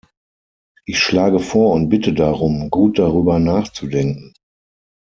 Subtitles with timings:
[0.87, 4.33] Ich schlage vor und bitte darum, gut darüber nachzudenken.